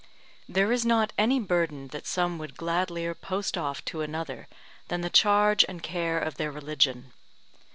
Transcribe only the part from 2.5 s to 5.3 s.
gladlier post off to another than the